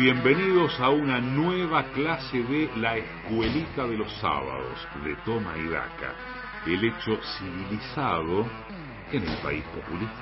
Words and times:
Bienvenidos 0.00 0.80
a 0.80 0.88
una 0.88 1.20
nueva 1.20 1.84
clase 1.92 2.42
de 2.42 2.70
La 2.76 2.96
Escuelita 2.96 3.86
de 3.86 3.98
los 3.98 4.10
Sábados 4.14 4.88
de 5.04 5.14
Toma 5.26 5.52
y 5.58 5.68
Daca, 5.68 6.14
el 6.66 6.82
hecho 6.82 7.20
civilizado 7.36 8.46
en 9.12 9.28
el 9.28 9.36
país 9.42 9.62
populista. 9.74 10.16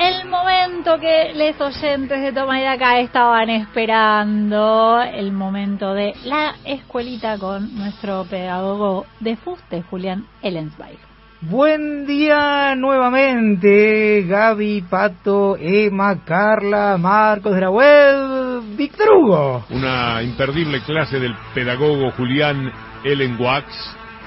El 0.00 0.28
momento 0.28 0.98
que 0.98 1.32
los 1.32 1.60
oyentes 1.60 2.22
de 2.22 2.32
Toma 2.32 2.60
y 2.60 2.64
Daca 2.64 2.98
estaban 2.98 3.50
esperando, 3.50 5.00
el 5.00 5.30
momento 5.30 5.94
de 5.94 6.12
la 6.24 6.56
escuelita 6.64 7.38
con 7.38 7.72
nuestro 7.76 8.24
pedagogo 8.24 9.06
de 9.20 9.36
fuste, 9.36 9.82
Julián 9.82 10.26
Ellensweig. 10.42 10.98
Buen 11.40 12.04
día 12.04 12.74
nuevamente, 12.74 14.24
Gaby, 14.26 14.82
Pato, 14.90 15.56
Emma, 15.56 16.24
Carla, 16.24 16.98
Marcos 16.98 17.54
de 17.54 17.60
la 17.60 17.70
web, 17.70 18.76
Víctor 18.76 19.08
Hugo. 19.12 19.64
Una 19.70 20.20
imperdible 20.20 20.80
clase 20.80 21.20
del 21.20 21.36
pedagogo 21.54 22.10
Julián 22.10 22.72
Ellen 23.04 23.36
Wax 23.38 23.66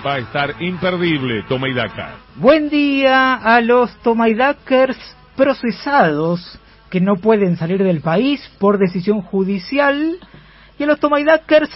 va 0.06 0.14
a 0.14 0.18
estar 0.20 0.56
imperdible, 0.62 1.44
Tomaidaka. 1.50 2.16
Buen 2.38 2.70
día 2.70 3.34
a 3.34 3.60
los 3.60 3.94
Tomaidakers 4.04 4.98
procesados 5.36 6.60
que 6.90 7.02
no 7.02 7.18
pueden 7.18 7.58
salir 7.58 7.84
del 7.84 8.00
país 8.00 8.40
por 8.58 8.78
decisión 8.78 9.22
judicial 9.22 10.18
y 10.80 10.84
a 10.84 10.88
los 10.88 11.02
Tomaidakers 11.02 11.72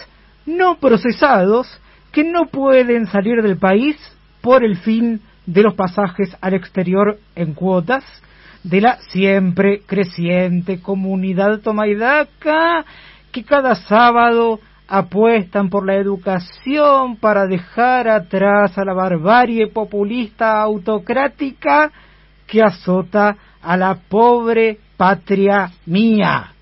no 0.46 0.78
procesados 0.78 1.68
que 2.10 2.24
no 2.24 2.46
pueden 2.46 3.06
salir 3.08 3.42
del 3.42 3.58
país 3.58 3.98
por 4.46 4.62
el 4.62 4.76
fin 4.76 5.20
de 5.44 5.60
los 5.60 5.74
pasajes 5.74 6.36
al 6.40 6.54
exterior 6.54 7.18
en 7.34 7.52
cuotas 7.52 8.04
de 8.62 8.80
la 8.80 8.96
siempre 9.08 9.80
creciente 9.84 10.80
comunidad 10.80 11.58
tomaidaca 11.58 12.84
que 13.32 13.42
cada 13.42 13.74
sábado 13.74 14.60
apuestan 14.86 15.68
por 15.68 15.84
la 15.84 15.96
educación 15.96 17.16
para 17.16 17.48
dejar 17.48 18.06
atrás 18.06 18.78
a 18.78 18.84
la 18.84 18.92
barbarie 18.92 19.66
populista 19.66 20.62
autocrática 20.62 21.90
que 22.46 22.62
azota 22.62 23.36
a 23.60 23.76
la 23.76 23.96
pobre 23.96 24.78
patria 24.96 25.72
mía. 25.86 26.52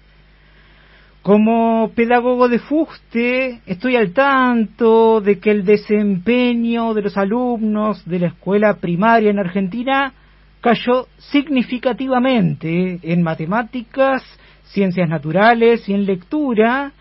Como 1.24 1.90
pedagogo 1.94 2.50
de 2.50 2.58
fuste, 2.58 3.62
estoy 3.64 3.96
al 3.96 4.12
tanto 4.12 5.22
de 5.22 5.38
que 5.38 5.52
el 5.52 5.64
desempeño 5.64 6.92
de 6.92 7.00
los 7.00 7.16
alumnos 7.16 8.04
de 8.04 8.18
la 8.18 8.26
escuela 8.26 8.74
primaria 8.74 9.30
en 9.30 9.38
Argentina 9.38 10.12
cayó 10.60 11.06
significativamente 11.16 13.00
en 13.02 13.22
matemáticas, 13.22 14.22
ciencias 14.64 15.08
naturales 15.08 15.88
y 15.88 15.94
en 15.94 16.04
lectura, 16.04 16.92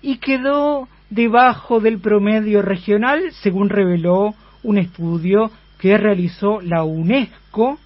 y 0.00 0.18
quedó 0.18 0.86
debajo 1.10 1.80
del 1.80 1.98
promedio 1.98 2.62
regional, 2.62 3.32
según 3.42 3.68
reveló 3.68 4.32
un 4.62 4.78
estudio 4.78 5.50
que 5.80 5.98
realizó 5.98 6.60
la 6.60 6.84
UNESCO, 6.84 7.80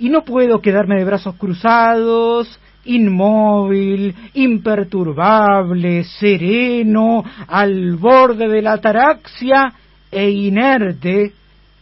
y 0.00 0.08
no 0.08 0.24
puedo 0.24 0.60
quedarme 0.60 0.96
de 0.96 1.04
brazos 1.04 1.36
cruzados 1.36 2.58
inmóvil, 2.86 4.14
imperturbable, 4.34 6.04
sereno, 6.04 7.24
al 7.48 7.96
borde 7.96 8.48
de 8.48 8.62
la 8.62 8.74
ataraxia 8.74 9.72
e 10.10 10.30
inerte 10.30 11.32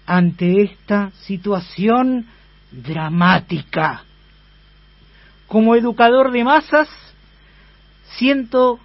ante 0.06 0.62
esta 0.62 1.10
situación 1.22 2.27
dramática. 2.70 4.02
Como 5.47 5.77
educador 5.77 6.32
de 6.32 6.44
masas, 6.44 6.88
siento 8.16 8.78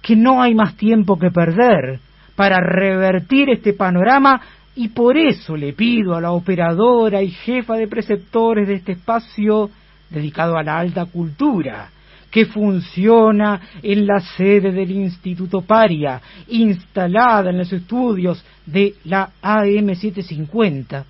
que 0.00 0.16
no 0.16 0.42
hay 0.42 0.54
más 0.54 0.76
tiempo 0.76 1.18
que 1.18 1.30
perder 1.30 2.00
para 2.36 2.58
revertir 2.58 3.50
este 3.50 3.72
panorama 3.72 4.40
y 4.74 4.88
por 4.88 5.16
eso 5.16 5.56
le 5.56 5.72
pido 5.74 6.16
a 6.16 6.20
la 6.20 6.32
operadora 6.32 7.22
y 7.22 7.30
jefa 7.30 7.74
de 7.74 7.88
preceptores 7.88 8.66
de 8.66 8.74
este 8.74 8.92
espacio 8.92 9.70
dedicado 10.12 10.56
a 10.56 10.62
la 10.62 10.78
alta 10.78 11.06
cultura, 11.06 11.90
que 12.30 12.46
funciona 12.46 13.60
en 13.82 14.06
la 14.06 14.20
sede 14.20 14.72
del 14.72 14.90
Instituto 14.90 15.60
Paria, 15.60 16.20
instalada 16.48 17.50
en 17.50 17.58
los 17.58 17.72
estudios 17.72 18.42
de 18.64 18.94
la 19.04 19.30
AM750, 19.42 21.04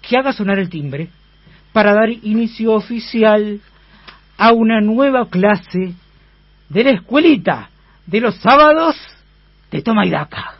que 0.00 0.16
haga 0.16 0.32
sonar 0.32 0.58
el 0.58 0.70
timbre 0.70 1.10
para 1.72 1.92
dar 1.92 2.08
inicio 2.08 2.72
oficial 2.72 3.60
a 4.38 4.52
una 4.52 4.80
nueva 4.80 5.28
clase 5.28 5.92
de 6.70 6.84
la 6.84 6.90
escuelita 6.92 7.68
de 8.06 8.20
los 8.20 8.36
sábados 8.36 8.96
de 9.70 9.82
Toma 9.82 10.06
y 10.06 10.10
Daca. 10.10 10.59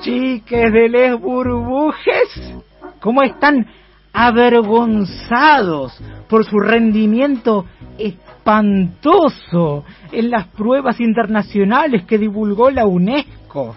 Chiques 0.00 0.72
de 0.72 0.88
les 0.88 1.18
burbujes, 1.18 2.54
¿cómo 3.00 3.22
están 3.22 3.66
avergonzados 4.12 6.00
por 6.28 6.44
su 6.44 6.58
rendimiento 6.58 7.66
espantoso 7.98 9.84
en 10.12 10.30
las 10.30 10.46
pruebas 10.48 11.00
internacionales 11.00 12.04
que 12.04 12.18
divulgó 12.18 12.70
la 12.70 12.86
UNESCO? 12.86 13.76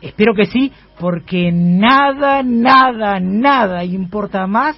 Espero 0.00 0.34
que 0.34 0.46
sí, 0.46 0.72
porque 0.98 1.50
nada, 1.52 2.42
nada, 2.42 3.20
nada 3.20 3.84
importa 3.84 4.46
más 4.46 4.76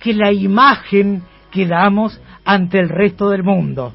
que 0.00 0.12
la 0.12 0.32
imagen 0.32 1.22
que 1.50 1.66
damos 1.66 2.20
ante 2.44 2.78
el 2.80 2.88
resto 2.88 3.30
del 3.30 3.44
mundo. 3.44 3.92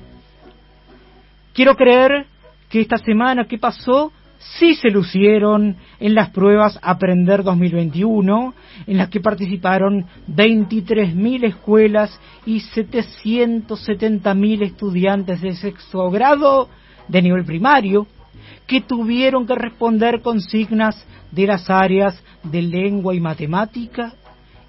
Quiero 1.54 1.76
creer 1.76 2.26
que 2.70 2.82
esta 2.82 2.98
semana 2.98 3.46
que 3.46 3.58
pasó 3.58 4.14
sí 4.40 4.74
se 4.76 4.90
lucieron 4.90 5.78
en 6.00 6.16
las 6.16 6.32
pruebas 6.32 6.80
Aprender 6.82 7.44
2021, 7.44 8.54
en 8.88 8.98
las 8.98 9.10
que 9.10 9.20
participaron 9.20 10.06
23.000 10.28 11.46
escuelas 11.46 12.18
y 12.46 12.62
770.000 12.62 14.64
estudiantes 14.64 15.42
de 15.42 15.56
sexto 15.56 16.10
grado 16.10 16.70
de 17.08 17.22
nivel 17.22 17.46
primario, 17.46 18.08
que 18.66 18.82
tuvieron 18.82 19.46
que 19.46 19.56
responder 19.56 20.22
consignas 20.22 21.06
de 21.32 21.48
las 21.48 21.70
áreas 21.70 22.24
de 22.44 22.62
lengua 22.62 23.14
y 23.14 23.20
matemática, 23.20 24.14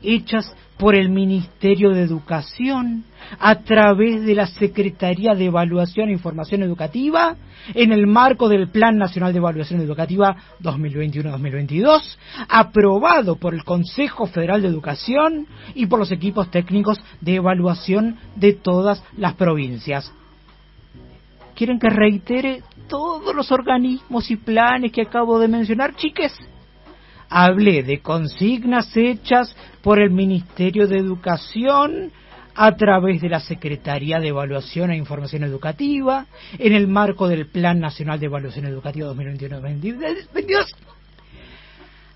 hechas 0.02 0.52
por 0.80 0.94
el 0.94 1.10
Ministerio 1.10 1.90
de 1.90 2.00
Educación 2.00 3.04
a 3.38 3.56
través 3.56 4.24
de 4.24 4.34
la 4.34 4.46
Secretaría 4.46 5.34
de 5.34 5.44
Evaluación 5.44 6.08
e 6.08 6.12
Información 6.12 6.62
Educativa 6.62 7.36
en 7.74 7.92
el 7.92 8.06
marco 8.06 8.48
del 8.48 8.70
Plan 8.70 8.96
Nacional 8.96 9.32
de 9.32 9.38
Evaluación 9.38 9.82
Educativa 9.82 10.34
2021-2022, 10.62 12.16
aprobado 12.48 13.36
por 13.36 13.54
el 13.54 13.62
Consejo 13.62 14.26
Federal 14.26 14.62
de 14.62 14.68
Educación 14.68 15.46
y 15.74 15.84
por 15.84 15.98
los 15.98 16.10
equipos 16.12 16.50
técnicos 16.50 16.98
de 17.20 17.34
evaluación 17.34 18.16
de 18.36 18.54
todas 18.54 19.04
las 19.18 19.34
provincias. 19.34 20.10
¿Quieren 21.54 21.78
que 21.78 21.90
reitere 21.90 22.62
todos 22.88 23.34
los 23.34 23.52
organismos 23.52 24.30
y 24.30 24.36
planes 24.36 24.92
que 24.92 25.02
acabo 25.02 25.38
de 25.38 25.48
mencionar, 25.48 25.94
chiques? 25.94 26.32
Hablé 27.30 27.84
de 27.84 28.00
consignas 28.00 28.94
hechas 28.96 29.56
por 29.82 30.00
el 30.00 30.10
Ministerio 30.10 30.88
de 30.88 30.98
Educación 30.98 32.10
a 32.54 32.76
través 32.76 33.22
de 33.22 33.28
la 33.28 33.40
Secretaría 33.40 34.18
de 34.18 34.28
Evaluación 34.28 34.90
e 34.90 34.96
Información 34.96 35.44
Educativa, 35.44 36.26
en 36.58 36.74
el 36.74 36.88
marco 36.88 37.28
del 37.28 37.46
Plan 37.46 37.78
Nacional 37.78 38.18
de 38.18 38.26
Evaluación 38.26 38.66
Educativa 38.66 39.14
2021-2022, 39.14 40.66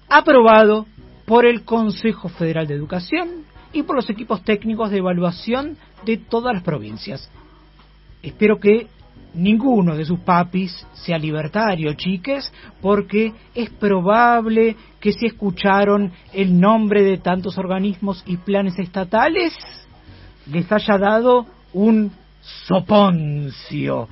aprobado 0.09 0.87
por 1.25 1.47
el 1.47 1.65
Consejo 1.65 2.29
Federal 2.29 2.67
de 2.67 2.75
Educación 2.75 3.44
y 3.73 3.85
por 3.85 3.97
los 3.97 4.11
equipos 4.11 4.43
técnicos 4.43 4.91
de 4.91 4.99
evaluación 4.99 5.79
de 6.05 6.17
todas 6.19 6.55
las 6.55 6.62
provincias. 6.62 7.31
Espero 8.23 8.59
que 8.59 8.89
ninguno 9.35 9.97
de 9.97 10.05
sus 10.05 10.21
papis 10.21 10.87
sea 10.93 11.19
libertario, 11.19 11.95
chiques, 11.95 12.53
porque 12.81 13.33
es 13.55 13.71
probable 13.71 14.77
que 15.01 15.13
si 15.13 15.27
escucharon 15.27 16.13
el 16.33 16.59
nombre 16.59 17.03
de 17.03 17.19
tantos 17.19 17.59
organismos 17.59 18.23
y 18.27 18.37
planes 18.37 18.79
estatales, 18.79 19.53
les 20.51 20.71
haya 20.71 20.99
dado 20.99 21.47
un 21.73 22.13
soponcio. 22.41 24.09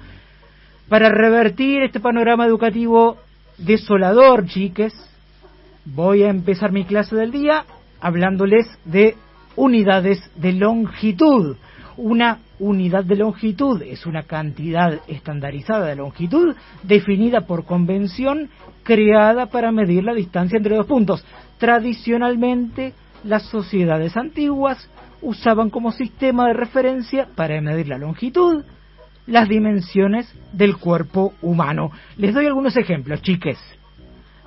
Para 0.88 1.08
revertir 1.08 1.82
este 1.82 2.00
panorama 2.00 2.46
educativo 2.46 3.16
desolador, 3.58 4.46
chiques, 4.46 4.92
voy 5.84 6.22
a 6.22 6.30
empezar 6.30 6.72
mi 6.72 6.84
clase 6.84 7.16
del 7.16 7.30
día 7.30 7.64
hablándoles 8.00 8.66
de 8.84 9.16
unidades 9.56 10.18
de 10.36 10.52
longitud, 10.52 11.56
una 11.96 12.40
unidad 12.62 13.04
de 13.04 13.16
longitud 13.16 13.82
es 13.82 14.06
una 14.06 14.22
cantidad 14.22 15.00
estandarizada 15.08 15.86
de 15.86 15.96
longitud 15.96 16.54
definida 16.84 17.40
por 17.40 17.64
convención 17.64 18.50
creada 18.84 19.46
para 19.46 19.72
medir 19.72 20.04
la 20.04 20.14
distancia 20.14 20.58
entre 20.58 20.76
dos 20.76 20.86
puntos. 20.86 21.24
Tradicionalmente, 21.58 22.94
las 23.24 23.42
sociedades 23.46 24.16
antiguas 24.16 24.88
usaban 25.20 25.70
como 25.70 25.90
sistema 25.90 26.46
de 26.46 26.54
referencia 26.54 27.28
para 27.34 27.60
medir 27.60 27.88
la 27.88 27.98
longitud 27.98 28.64
las 29.26 29.48
dimensiones 29.48 30.32
del 30.52 30.76
cuerpo 30.76 31.34
humano. 31.42 31.90
Les 32.16 32.34
doy 32.34 32.46
algunos 32.46 32.76
ejemplos, 32.76 33.22
chiques. 33.22 33.58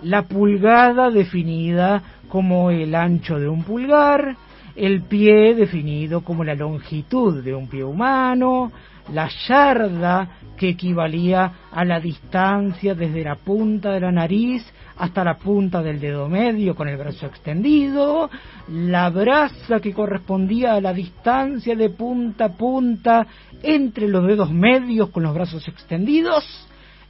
La 0.03 0.23
pulgada 0.23 1.09
definida 1.09 2.03
como 2.27 2.71
el 2.71 2.93
ancho 2.93 3.39
de 3.39 3.47
un 3.47 3.63
pulgar, 3.63 4.35
el 4.75 5.03
pie 5.03 5.55
definido 5.55 6.21
como 6.21 6.43
la 6.43 6.55
longitud 6.55 7.43
de 7.43 7.53
un 7.53 7.67
pie 7.67 7.83
humano, 7.83 8.71
la 9.13 9.29
yarda 9.47 10.29
que 10.57 10.69
equivalía 10.69 11.51
a 11.71 11.85
la 11.85 11.99
distancia 11.99 12.95
desde 12.95 13.23
la 13.23 13.35
punta 13.35 13.91
de 13.91 13.99
la 13.99 14.11
nariz 14.11 14.65
hasta 14.97 15.23
la 15.23 15.37
punta 15.37 15.81
del 15.81 15.99
dedo 15.99 16.29
medio 16.29 16.75
con 16.75 16.87
el 16.87 16.97
brazo 16.97 17.25
extendido, 17.25 18.29
la 18.69 19.09
brasa 19.09 19.79
que 19.79 19.93
correspondía 19.93 20.73
a 20.73 20.81
la 20.81 20.93
distancia 20.93 21.75
de 21.75 21.89
punta 21.89 22.45
a 22.45 22.53
punta 22.53 23.27
entre 23.61 24.07
los 24.07 24.25
dedos 24.25 24.51
medios 24.51 25.09
con 25.09 25.23
los 25.23 25.33
brazos 25.33 25.67
extendidos, 25.67 26.45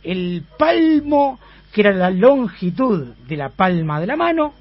el 0.04 0.44
palmo 0.58 1.40
que 1.72 1.82
era 1.82 1.94
la 1.94 2.10
longitud 2.10 3.14
de 3.28 3.38
la 3.38 3.50
palma 3.50 4.00
de 4.00 4.08
la 4.08 4.16
mano 4.16 4.54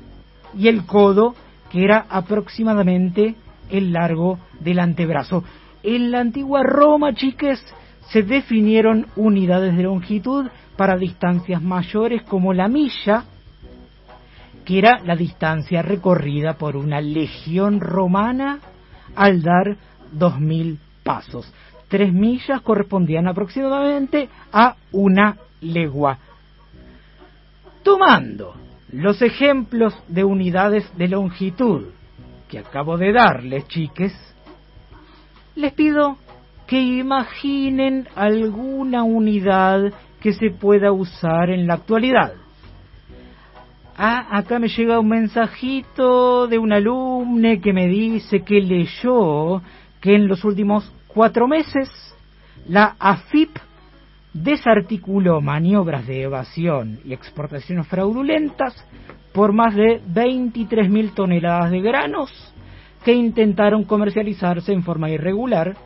y 0.57 0.69
el 0.69 0.85
codo 0.85 1.35
que 1.75 1.83
era 1.83 2.07
aproximadamente 2.09 3.35
el 3.69 3.93
largo 3.93 4.39
del 4.61 4.79
antebrazo. 4.79 5.43
En 5.83 6.13
la 6.13 6.21
antigua 6.21 6.63
Roma, 6.63 7.15
chiques, 7.15 7.61
se 8.13 8.23
definieron 8.23 9.09
unidades 9.17 9.77
de 9.77 9.83
longitud 9.83 10.47
para 10.77 10.97
distancias 10.97 11.61
mayores 11.61 12.23
como 12.23 12.53
la 12.53 12.69
milla, 12.69 13.25
que 14.65 14.79
era 14.79 15.01
la 15.05 15.17
distancia 15.17 15.83
recorrida 15.83 16.55
por 16.55 16.77
una 16.77 17.01
legión 17.01 17.81
romana 17.81 18.61
al 19.17 19.43
dar 19.43 19.77
dos 20.13 20.39
mil 20.39 20.79
pasos. 21.03 21.53
Tres 21.89 22.13
millas 22.13 22.61
correspondían 22.61 23.27
aproximadamente 23.27 24.29
a 24.53 24.77
una 24.93 25.39
legua. 25.61 26.19
Tomando 27.83 28.64
los 28.95 29.21
ejemplos 29.23 29.93
de 30.07 30.23
unidades 30.23 30.89
de 30.97 31.09
longitud 31.09 31.87
que 32.49 32.61
acabo 32.61 32.97
de 32.97 33.13
darles, 33.13 33.67
chiques, 33.67 34.13
les 35.57 35.73
pido 35.73 36.17
que 36.69 36.81
imaginen 36.81 38.07
alguna 38.15 39.03
unidad 39.03 39.93
que 40.21 40.33
se 40.33 40.51
pueda 40.51 40.93
usar 40.93 41.51
en 41.51 41.67
la 41.67 41.75
actualidad. 41.75 42.35
Ah, 43.97 44.29
acá 44.31 44.61
me 44.61 44.69
llega 44.69 45.01
un 45.01 45.09
mensajito 45.09 46.47
de 46.47 46.59
un 46.59 46.73
alumne 46.73 47.61
que 47.61 47.73
me 47.73 47.89
dice 47.89 48.43
que 48.43 48.61
leyó 48.61 49.61
que 50.01 50.15
en 50.15 50.29
los 50.29 50.45
últimos 50.45 50.93
cuatro 51.09 51.49
meses 51.49 51.91
la 52.69 52.95
AFIP 52.99 53.51
desarticuló 54.35 55.41
maniobras 55.41 56.07
de 56.07 56.23
evasión 56.23 56.99
y 57.05 57.13
exportaciones 57.13 57.87
fraudulentas 57.87 58.75
por 59.33 59.53
más 59.53 59.75
de 59.75 60.03
23.000 60.03 61.15
toneladas 61.15 61.71
de 61.71 61.81
granos 61.81 62.55
que 63.05 63.13
intentaron 63.13 63.85
comercializarse 63.85 64.73
en 64.73 64.83
forma 64.83 65.09
irregular 65.09 65.77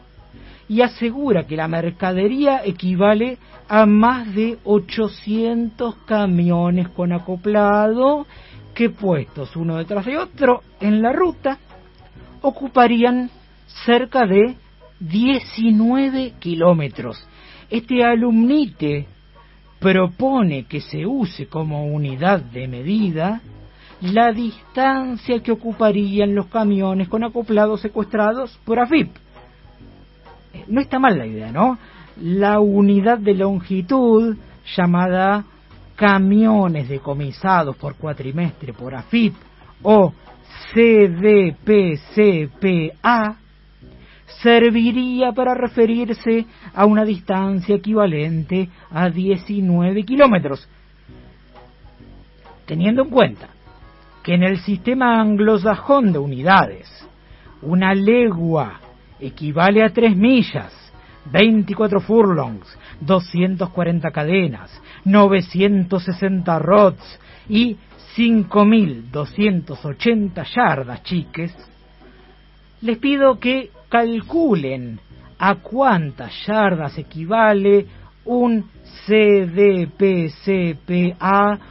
y 0.66 0.80
asegura 0.80 1.46
que 1.46 1.56
la 1.56 1.68
mercadería 1.68 2.62
equivale 2.64 3.38
a 3.68 3.84
más 3.84 4.34
de 4.34 4.58
800 4.64 5.96
camiones 6.06 6.88
con 6.88 7.12
acoplado 7.12 8.26
que 8.74 8.88
puestos 8.88 9.56
uno 9.56 9.76
detrás 9.76 10.06
de 10.06 10.16
otro 10.16 10.62
en 10.80 11.02
la 11.02 11.12
ruta 11.12 11.58
ocuparían 12.40 13.30
cerca 13.84 14.26
de 14.26 14.56
19 15.00 16.34
kilómetros 16.38 17.26
este 17.70 18.04
alumnite 18.04 19.06
propone 19.78 20.64
que 20.64 20.80
se 20.80 21.06
use 21.06 21.46
como 21.46 21.86
unidad 21.86 22.40
de 22.40 22.66
medida 22.66 23.40
la 24.00 24.32
distancia 24.32 25.40
que 25.42 25.52
ocuparían 25.52 26.34
los 26.34 26.46
camiones 26.46 27.08
con 27.08 27.24
acoplados 27.24 27.80
secuestrados 27.80 28.58
por 28.64 28.78
AFIP. 28.78 29.10
Eh, 30.54 30.64
no 30.68 30.80
está 30.80 30.98
mal 30.98 31.18
la 31.18 31.26
idea, 31.26 31.52
¿no? 31.52 31.78
La 32.20 32.60
unidad 32.60 33.18
de 33.18 33.34
longitud 33.34 34.36
llamada 34.76 35.44
camiones 35.96 36.88
decomisados 36.88 37.76
por 37.76 37.96
cuatrimestre 37.96 38.72
por 38.72 38.94
AFIP 38.94 39.34
o 39.82 40.12
CDPCPA 40.72 41.78
serviría 44.42 45.32
para 45.32 45.54
referirse 45.54 46.46
a 46.74 46.84
una 46.86 47.04
distancia 47.04 47.76
equivalente 47.76 48.68
a 48.90 49.08
19 49.08 50.02
kilómetros. 50.04 50.68
Teniendo 52.66 53.02
en 53.02 53.10
cuenta 53.10 53.48
que 54.22 54.34
en 54.34 54.42
el 54.42 54.58
sistema 54.58 55.20
anglosajón 55.20 56.12
de 56.12 56.18
unidades, 56.18 56.88
una 57.62 57.94
legua 57.94 58.80
equivale 59.18 59.82
a 59.82 59.90
3 59.90 60.14
millas, 60.16 60.72
24 61.32 62.00
furlongs, 62.00 62.78
240 63.00 64.10
cadenas, 64.10 64.82
960 65.04 66.58
rods 66.58 67.20
y 67.48 67.76
5.280 68.16 70.44
yardas, 70.54 71.02
chiques, 71.02 71.54
les 72.80 72.96
pido 72.98 73.38
que 73.38 73.70
calculen 73.88 75.00
a 75.38 75.54
cuántas 75.56 76.32
yardas 76.46 76.98
equivale 76.98 77.86
un 78.24 78.64
CDPCPA 79.06 79.88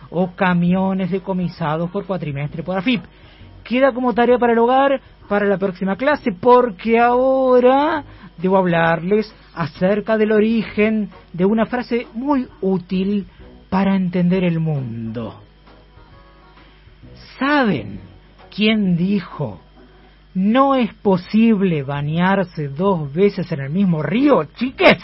o 0.10 0.32
camiones 0.36 1.12
decomisados 1.12 1.92
por 1.92 2.06
cuatrimestre 2.06 2.64
por 2.64 2.78
AFIP. 2.78 3.04
Queda 3.64 3.92
como 3.92 4.14
tarea 4.14 4.38
para 4.40 4.54
el 4.54 4.60
hogar 4.60 5.02
para 5.28 5.46
la 5.46 5.58
próxima 5.58 5.98
clase 5.98 6.32
porque 6.32 6.98
ahora 7.00 8.04
debo 8.38 8.58
hablarles 8.58 9.34
acerca 9.54 10.18
del 10.18 10.32
origen 10.32 11.10
de 11.34 11.46
una 11.46 11.66
frase 11.66 12.08
muy 12.14 12.48
útil 12.62 13.28
para 13.70 13.96
entender 13.96 14.44
el 14.44 14.60
mundo. 14.60 15.42
¿Saben 17.38 18.00
quién 18.56 18.96
dijo 18.96 19.60
no 20.38 20.76
es 20.76 20.94
posible 20.94 21.82
bañarse 21.82 22.68
dos 22.68 23.12
veces 23.12 23.52
en 23.52 23.60
el 23.60 23.72
mismo 23.72 24.04
río, 24.04 24.44
chiques. 24.56 25.00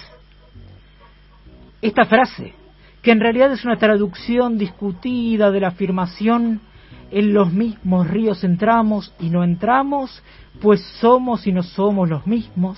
Esta 1.81 2.05
frase, 2.05 2.53
que 3.01 3.09
en 3.09 3.19
realidad 3.19 3.51
es 3.51 3.65
una 3.65 3.77
traducción 3.77 4.59
discutida 4.59 5.49
de 5.49 5.59
la 5.59 5.69
afirmación 5.69 6.61
en 7.09 7.33
los 7.33 7.51
mismos 7.51 8.07
ríos 8.07 8.43
entramos 8.43 9.11
y 9.19 9.31
no 9.31 9.43
entramos, 9.43 10.21
pues 10.61 10.81
somos 10.99 11.47
y 11.47 11.51
no 11.51 11.63
somos 11.63 12.07
los 12.07 12.27
mismos, 12.27 12.77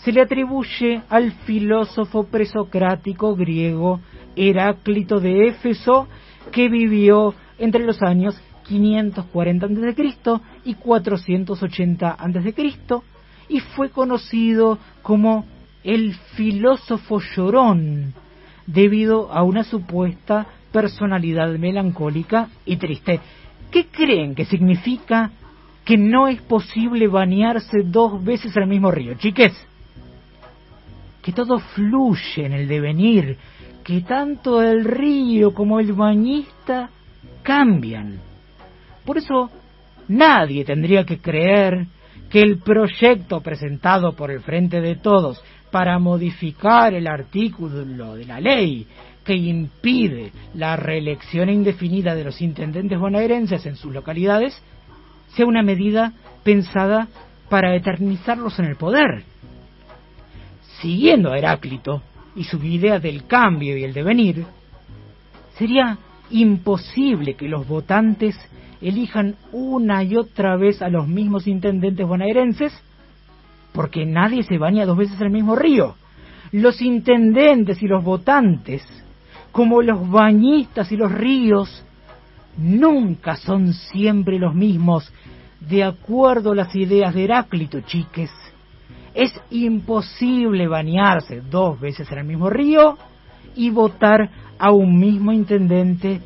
se 0.00 0.12
le 0.12 0.20
atribuye 0.20 1.00
al 1.08 1.32
filósofo 1.32 2.24
presocrático 2.24 3.34
griego 3.34 4.00
Heráclito 4.36 5.18
de 5.18 5.48
Éfeso, 5.48 6.08
que 6.52 6.68
vivió 6.68 7.34
entre 7.56 7.84
los 7.84 8.02
años 8.02 8.38
540 8.66 9.66
a.C. 9.66 10.40
y 10.64 10.74
480 10.74 12.10
a.C. 12.10 12.54
y 13.48 13.60
fue 13.60 13.90
conocido 13.90 14.78
como 15.02 15.44
el 15.82 16.14
filósofo 16.34 17.20
llorón 17.20 18.14
debido 18.66 19.30
a 19.32 19.42
una 19.42 19.64
supuesta 19.64 20.46
personalidad 20.72 21.48
melancólica 21.58 22.48
y 22.64 22.76
triste. 22.76 23.20
¿Qué 23.70 23.86
creen 23.86 24.34
que 24.34 24.46
significa 24.46 25.30
que 25.84 25.98
no 25.98 26.26
es 26.28 26.40
posible 26.40 27.06
bañarse 27.08 27.82
dos 27.84 28.24
veces 28.24 28.56
en 28.56 28.62
el 28.62 28.68
mismo 28.68 28.90
río, 28.90 29.14
chiques? 29.14 29.52
Que 31.22 31.32
todo 31.32 31.58
fluye 31.58 32.46
en 32.46 32.52
el 32.52 32.66
devenir, 32.66 33.36
que 33.84 34.00
tanto 34.00 34.62
el 34.62 34.84
río 34.84 35.52
como 35.52 35.80
el 35.80 35.92
bañista 35.92 36.88
cambian 37.42 38.18
por 39.04 39.18
eso 39.18 39.50
nadie 40.08 40.64
tendría 40.64 41.04
que 41.04 41.18
creer 41.18 41.86
que 42.30 42.40
el 42.40 42.58
proyecto 42.58 43.40
presentado 43.40 44.14
por 44.14 44.30
el 44.30 44.40
Frente 44.40 44.80
de 44.80 44.96
Todos 44.96 45.42
para 45.70 45.98
modificar 45.98 46.94
el 46.94 47.06
artículo 47.06 48.14
de 48.14 48.24
la 48.24 48.40
ley 48.40 48.86
que 49.24 49.34
impide 49.34 50.32
la 50.54 50.76
reelección 50.76 51.48
indefinida 51.48 52.14
de 52.14 52.24
los 52.24 52.40
intendentes 52.40 52.98
bonaerenses 52.98 53.64
en 53.66 53.76
sus 53.76 53.92
localidades 53.92 54.60
sea 55.34 55.46
una 55.46 55.62
medida 55.62 56.12
pensada 56.42 57.08
para 57.48 57.74
eternizarlos 57.74 58.58
en 58.58 58.66
el 58.66 58.76
poder. 58.76 59.24
siguiendo 60.80 61.32
a 61.32 61.38
Heráclito 61.38 62.02
y 62.36 62.44
su 62.44 62.62
idea 62.62 62.98
del 62.98 63.26
cambio 63.26 63.76
y 63.76 63.84
el 63.84 63.94
devenir, 63.94 64.44
sería 65.56 65.96
imposible 66.30 67.34
que 67.34 67.48
los 67.48 67.66
votantes 67.66 68.36
elijan 68.80 69.36
una 69.52 70.02
y 70.02 70.16
otra 70.16 70.56
vez 70.56 70.82
a 70.82 70.88
los 70.88 71.08
mismos 71.08 71.46
intendentes 71.46 72.06
bonaerenses, 72.06 72.72
porque 73.72 74.04
nadie 74.04 74.42
se 74.42 74.58
baña 74.58 74.86
dos 74.86 74.96
veces 74.96 75.20
en 75.20 75.26
el 75.26 75.32
mismo 75.32 75.56
río. 75.56 75.96
Los 76.52 76.80
intendentes 76.82 77.82
y 77.82 77.88
los 77.88 78.04
votantes, 78.04 78.82
como 79.52 79.82
los 79.82 80.08
bañistas 80.10 80.92
y 80.92 80.96
los 80.96 81.10
ríos, 81.10 81.84
nunca 82.56 83.36
son 83.36 83.72
siempre 83.72 84.38
los 84.38 84.54
mismos, 84.54 85.12
de 85.60 85.82
acuerdo 85.82 86.52
a 86.52 86.56
las 86.56 86.74
ideas 86.76 87.14
de 87.14 87.24
Heráclito, 87.24 87.80
chiques. 87.80 88.30
Es 89.14 89.32
imposible 89.50 90.68
bañarse 90.68 91.40
dos 91.40 91.80
veces 91.80 92.10
en 92.12 92.18
el 92.18 92.24
mismo 92.24 92.50
río 92.50 92.98
y 93.56 93.70
votar 93.70 94.30
a 94.58 94.72
un 94.72 94.98
mismo 94.98 95.32
intendente 95.32 96.20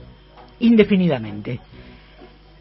indefinidamente. 0.60 1.60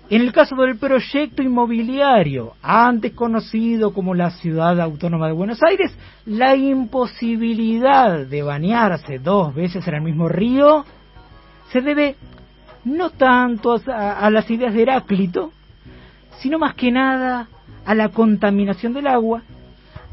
En 0.10 0.22
el 0.22 0.32
caso 0.32 0.56
del 0.56 0.78
proyecto 0.78 1.44
inmobiliario, 1.44 2.54
antes 2.62 3.12
conocido 3.12 3.94
como 3.94 4.16
la 4.16 4.32
Ciudad 4.32 4.80
Autónoma 4.80 5.28
de 5.28 5.34
Buenos 5.34 5.62
Aires, 5.62 5.94
la 6.26 6.56
imposibilidad 6.56 8.26
de 8.26 8.42
bañarse 8.42 9.20
dos 9.20 9.54
veces 9.54 9.86
en 9.86 9.96
el 9.96 10.02
mismo 10.02 10.30
río 10.30 10.86
se 11.74 11.82
debe 11.82 12.16
no 12.86 13.10
tanto 13.10 13.76
a, 13.86 14.30
las 14.30 14.50
ideas 14.50 14.74
de 14.74 14.84
Heráclito, 14.84 15.52
sino 16.40 16.58
más 16.58 16.74
que 16.76 16.90
nada 16.90 17.50
a 17.86 17.94
la 17.94 18.08
contaminación 18.10 18.94
del 18.94 19.08
agua, 19.08 19.44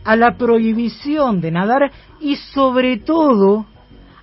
a 0.05 0.17
la 0.17 0.33
prohibición 0.37 1.41
de 1.41 1.53
nadar 1.53 1.93
y 2.21 2.35
sobre 2.35 2.97
todo 2.99 3.67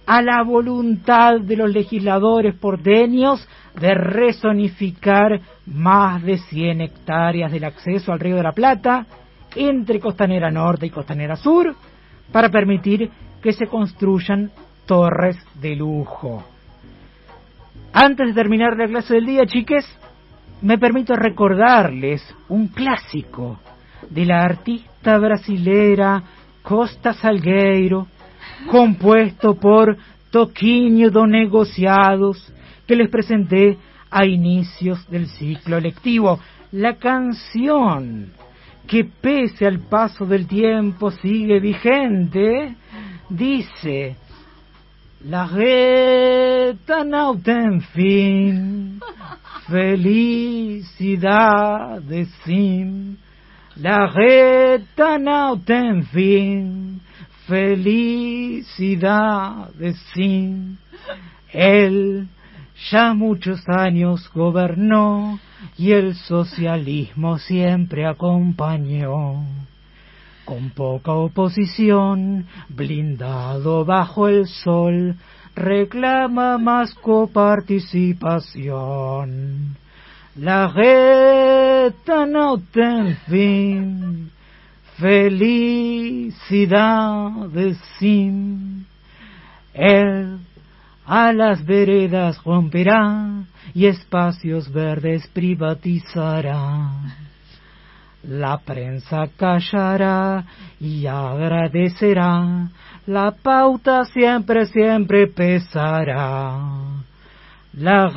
a 0.06 0.22
la 0.22 0.44
voluntad 0.44 1.40
de 1.40 1.56
los 1.56 1.72
legisladores 1.72 2.56
porteños 2.56 3.48
de 3.80 3.94
rezonificar 3.94 5.42
más 5.66 6.22
de 6.24 6.38
100 6.38 6.82
hectáreas 6.82 7.52
del 7.52 7.64
acceso 7.64 8.12
al 8.12 8.20
río 8.20 8.36
de 8.36 8.44
la 8.44 8.52
Plata 8.52 9.06
entre 9.56 10.00
Costanera 10.00 10.52
Norte 10.52 10.86
y 10.86 10.90
Costanera 10.90 11.36
Sur 11.36 11.76
para 12.32 12.50
permitir 12.50 13.10
que 13.42 13.54
se 13.54 13.68
construyan 13.68 14.52
torres 14.86 15.38
de 15.56 15.76
lujo. 15.76 16.44
Antes 17.94 18.28
de 18.28 18.34
terminar 18.34 18.78
la 18.78 18.88
clase 18.88 19.16
del 19.16 19.26
día, 19.26 19.46
chiques, 19.46 19.86
me 20.62 20.78
permito 20.78 21.16
recordarles 21.16 22.24
un 22.50 22.68
clásico 22.68 23.60
de 24.10 24.26
la 24.26 24.44
artista 24.44 25.18
brasilera 25.18 26.24
Costa 26.62 27.14
Salgueiro, 27.14 28.08
compuesto 28.70 29.56
por 29.56 29.98
Toquinho 30.32 31.12
do 31.12 31.26
Negociados, 31.28 32.52
que 32.88 32.96
les 32.96 33.10
presenté 33.10 33.78
a 34.10 34.26
inicios 34.26 35.10
del 35.10 35.28
ciclo 35.28 35.80
lectivo. 35.80 36.40
La 36.72 36.96
canción 36.96 38.32
que 38.88 39.06
pese 39.06 39.66
al 39.66 39.80
paso 39.80 40.26
del 40.26 40.48
tiempo 40.48 41.12
sigue 41.12 41.60
vigente, 41.60 42.76
dice, 43.30 44.18
la 45.26 45.46
reta 45.48 47.04
no 47.04 47.38
ten 47.40 47.82
fin, 47.82 49.00
felicidad 49.68 51.22
de 52.02 52.26
sin, 52.44 53.18
la 53.76 54.08
reta 54.08 55.18
no 55.20 55.60
ten 55.60 56.04
fin, 56.08 57.00
felicidad 57.48 59.14
de 59.74 59.94
sin. 60.14 60.78
Él 61.52 62.28
ya 62.90 63.14
muchos 63.14 63.62
años 63.68 64.32
gobernó 64.34 65.38
y 65.78 65.92
el 65.92 66.16
socialismo 66.16 67.38
siempre 67.38 68.08
acompañó. 68.08 69.44
Con 70.46 70.72
poca 70.72 71.12
oposición, 71.12 72.48
blindado 72.70 73.86
bajo 73.86 74.28
el 74.28 74.48
sol, 74.48 75.18
reclama 75.56 76.58
más 76.58 76.96
coparticipación. 76.96 79.78
La 80.36 80.68
reta 80.70 82.26
no 82.26 82.58
ten 82.72 83.16
fin, 83.28 84.32
felicidad 85.02 86.70
de 87.50 87.76
sin. 87.98 88.86
El 89.74 90.40
a 91.06 91.34
las 91.34 91.66
veredas 91.66 92.42
romperá 92.46 93.44
y 93.74 93.88
espacios 93.88 94.72
verdes 94.72 95.28
privatizará. 95.28 96.92
La 98.24 98.60
prensa 98.60 99.28
callará 99.36 100.46
y 100.80 101.08
agradecerá, 101.08 102.70
la 103.08 103.32
pauta 103.32 104.06
siempre, 104.06 104.68
siempre 104.68 105.28
pesará. 105.28 106.60
La 107.74 108.10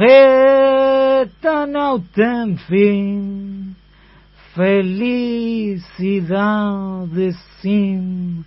no 1.67 2.01
ten 2.15 2.59
fin, 2.59 3.77
felicidad 4.55 5.87
de 7.07 7.33
sin 7.61 8.45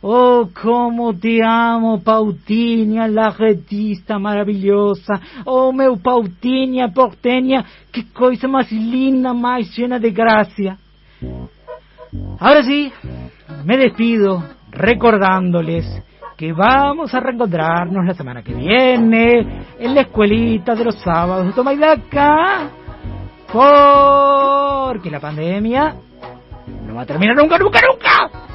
Oh, 0.00 0.48
cómo 0.62 1.12
te 1.12 1.40
amo, 1.44 2.00
Pautinia, 2.00 3.08
la 3.08 3.30
retista 3.30 4.16
maravillosa. 4.18 5.20
Oh, 5.44 5.72
meu 5.72 5.96
Pautinia, 5.96 6.86
porteña, 6.88 7.64
qué 7.90 8.04
cosa 8.12 8.46
más 8.46 8.70
linda, 8.70 9.34
más 9.34 9.76
llena 9.76 9.98
de 9.98 10.12
gracia. 10.12 10.78
Ahora 12.38 12.62
sí, 12.62 12.92
me 13.64 13.76
despido 13.76 14.44
recordándoles 14.70 15.84
que 16.36 16.52
vamos 16.52 17.12
a 17.12 17.18
reencontrarnos 17.18 18.06
la 18.06 18.14
semana 18.14 18.44
que 18.44 18.54
viene 18.54 19.64
en 19.80 19.94
la 19.96 20.02
escuelita 20.02 20.76
de 20.76 20.84
los 20.84 20.94
sábados 21.00 21.46
de 21.46 21.52
Tomaidaca, 21.52 22.70
porque 23.52 25.10
la 25.10 25.20
pandemia 25.20 25.94
no 26.86 26.94
va 26.94 27.02
a 27.02 27.06
terminar 27.06 27.36
nunca, 27.36 27.58
nunca, 27.58 27.80
nunca 27.80 28.48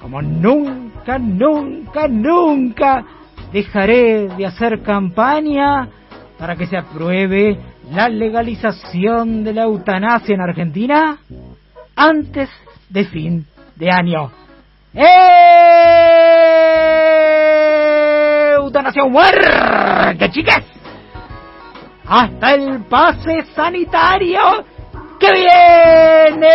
como 0.00 0.22
nunca, 0.22 1.18
nunca, 1.18 2.08
nunca 2.08 3.04
dejaré 3.52 4.28
de 4.28 4.46
hacer 4.46 4.82
campaña 4.82 5.88
para 6.38 6.56
que 6.56 6.66
se 6.66 6.76
apruebe 6.76 7.58
la 7.92 8.08
legalización 8.08 9.44
de 9.44 9.52
la 9.52 9.64
eutanasia 9.64 10.34
en 10.34 10.40
Argentina 10.40 11.18
antes 11.96 12.48
de 12.88 13.04
fin 13.04 13.46
de 13.76 13.90
año. 13.90 14.30
¡Eutanasia 18.54 19.04
muerte, 19.04 20.30
chicas! 20.30 20.77
Hasta 22.08 22.54
el 22.54 22.84
pase 22.84 23.44
sanitario 23.54 24.64
que 25.20 25.30
viene. 25.30 26.46